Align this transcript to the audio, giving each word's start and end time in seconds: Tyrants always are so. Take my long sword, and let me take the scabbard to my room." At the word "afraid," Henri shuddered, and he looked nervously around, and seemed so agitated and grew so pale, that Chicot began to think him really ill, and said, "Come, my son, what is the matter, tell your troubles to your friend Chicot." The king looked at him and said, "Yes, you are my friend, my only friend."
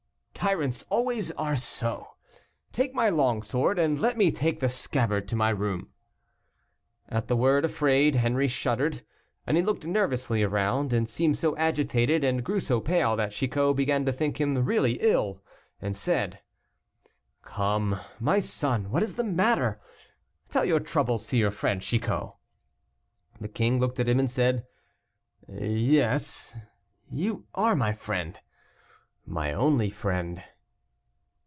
Tyrants 0.33 0.83
always 0.89 1.29
are 1.33 1.55
so. 1.55 2.15
Take 2.71 2.95
my 2.95 3.09
long 3.09 3.43
sword, 3.43 3.77
and 3.77 4.01
let 4.01 4.17
me 4.17 4.31
take 4.31 4.59
the 4.59 4.69
scabbard 4.69 5.27
to 5.27 5.35
my 5.35 5.51
room." 5.51 5.91
At 7.07 7.27
the 7.27 7.35
word 7.37 7.63
"afraid," 7.63 8.15
Henri 8.15 8.47
shuddered, 8.47 9.03
and 9.45 9.55
he 9.55 9.61
looked 9.61 9.85
nervously 9.85 10.41
around, 10.41 10.93
and 10.93 11.07
seemed 11.07 11.37
so 11.37 11.55
agitated 11.57 12.23
and 12.23 12.43
grew 12.43 12.59
so 12.59 12.79
pale, 12.81 13.15
that 13.17 13.33
Chicot 13.33 13.75
began 13.75 14.03
to 14.05 14.11
think 14.11 14.41
him 14.41 14.55
really 14.65 14.93
ill, 14.99 15.43
and 15.79 15.95
said, 15.95 16.39
"Come, 17.43 17.99
my 18.19 18.39
son, 18.39 18.89
what 18.89 19.03
is 19.03 19.13
the 19.13 19.23
matter, 19.23 19.79
tell 20.49 20.65
your 20.65 20.79
troubles 20.79 21.27
to 21.27 21.37
your 21.37 21.51
friend 21.51 21.83
Chicot." 21.83 22.33
The 23.39 23.47
king 23.47 23.79
looked 23.79 23.99
at 23.99 24.09
him 24.09 24.17
and 24.17 24.31
said, 24.31 24.65
"Yes, 25.47 26.55
you 27.11 27.45
are 27.53 27.75
my 27.75 27.93
friend, 27.93 28.39
my 29.23 29.53
only 29.53 29.89
friend." 29.91 30.43